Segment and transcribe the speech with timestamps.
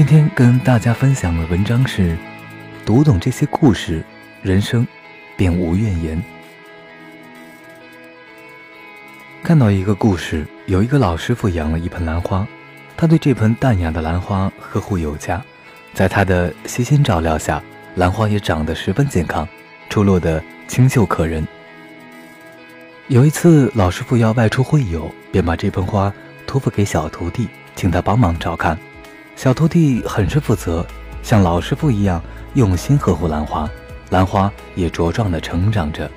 [0.00, 2.16] 今天跟大家分享的文章是：
[2.86, 4.02] 读懂这些故事，
[4.40, 4.86] 人生
[5.36, 6.18] 便无怨言。
[9.42, 12.46] 看到一个故事，有一个老师傅养了一盆兰花，
[12.96, 15.38] 他对这盆淡雅的兰花呵护有加，
[15.92, 17.62] 在他的悉心照料下，
[17.96, 19.46] 兰花也长得十分健康，
[19.90, 21.46] 出落得清秀可人。
[23.08, 26.10] 有一次，老师傅要外出会友，便把这盆花
[26.46, 28.78] 托付给小徒弟，请他帮忙照看。
[29.42, 30.84] 小徒弟很是负责，
[31.22, 32.22] 像老师傅一样
[32.52, 33.66] 用心呵护兰花，
[34.10, 36.10] 兰花也茁壮地成长着。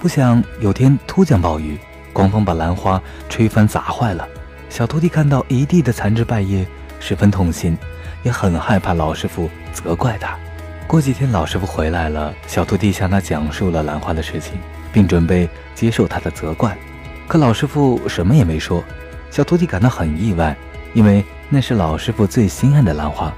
[0.00, 1.78] 不想有天突降暴雨，
[2.10, 2.98] 狂风把兰花
[3.28, 4.26] 吹翻砸坏了。
[4.70, 6.66] 小徒弟看到一地的残枝败叶，
[6.98, 7.76] 十分痛心，
[8.22, 10.34] 也很害怕老师傅责怪他。
[10.86, 14.54] 过几天，老师傅回来了，小徒弟向他讲述了兰花的事情，
[14.90, 16.74] 并准备接受他的责怪。
[17.26, 18.82] 可老师傅什么也没说，
[19.30, 20.56] 小徒弟感到很意外，
[20.94, 21.22] 因为。
[21.50, 23.32] 那是老师傅最心爱的兰花，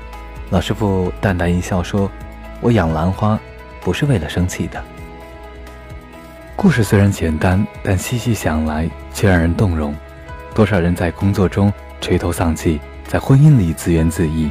[0.51, 2.11] 老师傅淡淡一笑说
[2.61, 3.39] ：“我养兰花，
[3.81, 4.83] 不是为了生气的。”
[6.57, 9.95] 故事虽然简单，但细细想来却让人动容。
[10.53, 14.51] 多少人在工作中垂头丧气，在婚姻里自怨自艾，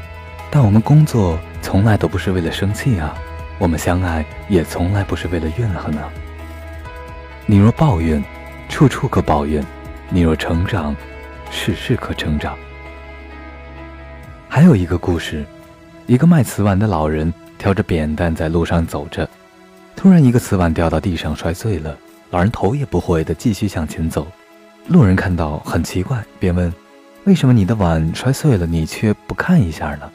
[0.50, 3.14] 但我们工作从来都不是为了生气啊，
[3.58, 6.10] 我们相爱也从来不是为了怨恨啊。
[7.46, 8.24] 你若抱怨，
[8.70, 9.62] 处处可抱怨；
[10.08, 10.96] 你若成长，
[11.52, 12.58] 事事可成长。
[14.52, 15.46] 还有一个故事，
[16.08, 19.30] 一个卖瓷碗的老人挑着扁担在路上走着，
[19.96, 21.96] 突然一个瓷碗掉到地上摔碎了。
[22.32, 24.28] 老人头也不回地继续向前走。
[24.88, 26.74] 路人看到很奇怪，便问
[27.26, 30.12] ：“为什么你的碗摔碎了，你却不看一下呢？”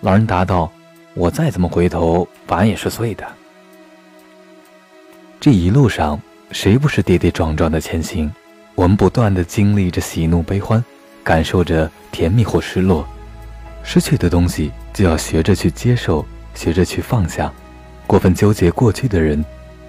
[0.00, 0.72] 老人答道
[1.12, 3.26] ：“我再怎么回头，碗也是碎的。”
[5.38, 6.18] 这一路上，
[6.52, 8.32] 谁不是跌跌撞撞的前行？
[8.74, 10.82] 我们不断地经历着喜怒悲欢，
[11.22, 13.06] 感受着甜蜜或失落。
[13.82, 17.50] 失去的东西就要学着去接受，学着去放下。
[18.06, 19.44] 过分纠结过去的人，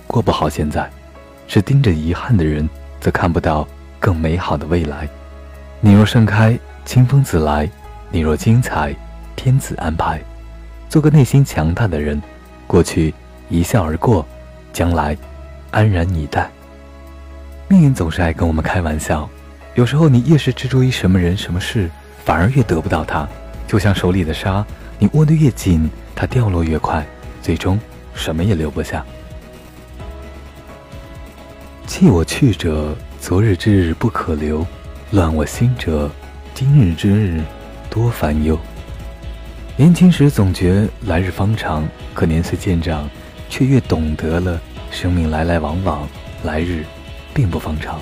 [0.08, 0.84] 过不好现在；
[1.48, 3.68] 是盯着遗憾的人，则看不到
[4.00, 5.08] 更美好的未来。
[5.82, 7.66] 你若盛开，清风自来；
[8.12, 8.96] 你若精彩，
[9.36, 10.22] 天自安排。
[10.90, 12.22] 做个内心强大的人，
[12.68, 13.14] 过去
[13.48, 14.26] 一笑而过，
[14.74, 15.18] 将来
[15.72, 16.50] 安然以待。
[17.68, 19.30] 命运总是爱跟我们开玩笑，
[19.76, 21.90] 有时候你越是执着于什么人、什么事，
[22.26, 23.28] 反而越得不到它。
[23.70, 24.66] 就像手里的沙，
[24.98, 27.06] 你握得越紧，它掉落越快，
[27.40, 27.80] 最终
[28.16, 29.06] 什么也留不下。
[31.86, 34.66] 弃我去者，昨日之日不可留；
[35.12, 36.10] 乱我心者，
[36.56, 37.44] 今日之日
[37.92, 38.58] 多烦忧。
[39.78, 43.08] 年轻时总觉来日方长，可年岁渐长，
[43.50, 44.60] 却越懂得了
[44.90, 46.10] 生命来来往往，
[46.44, 46.84] 来日
[47.36, 48.00] 并不方长。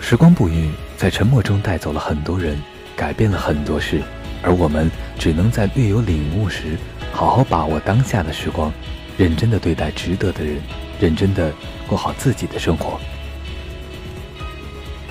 [0.00, 2.56] 时光不语，在沉默中带走了很多人，
[2.94, 4.00] 改变了很多事。
[4.42, 6.76] 而我们只能在略有领悟时，
[7.12, 8.72] 好好把握当下的时光，
[9.16, 10.60] 认真的对待值得的人，
[11.00, 11.52] 认真的
[11.86, 13.00] 过好自己的生活。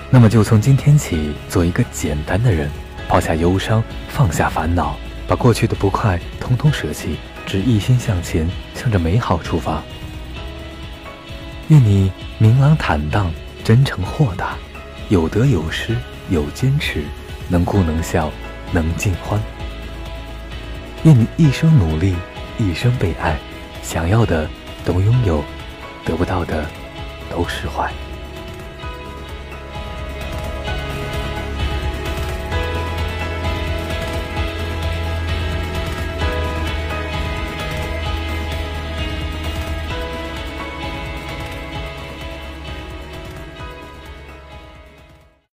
[0.09, 2.69] 那么就从今天起，做一个简单的人，
[3.09, 4.95] 抛下忧伤，放下烦恼，
[5.27, 9.83] 把过去的不快通通舍弃，只一心向前，向着美好出发。
[11.67, 13.33] 愿你明朗坦荡，
[13.63, 14.55] 真诚豁达，
[15.09, 15.97] 有得有失，
[16.29, 17.03] 有坚持，
[17.49, 18.31] 能哭能笑。
[18.71, 19.39] 能尽欢，
[21.03, 22.15] 愿你一生努力，
[22.57, 23.37] 一生被爱，
[23.81, 24.49] 想要的
[24.83, 25.43] 都拥有，
[26.05, 26.65] 得不到的
[27.29, 27.91] 都释怀。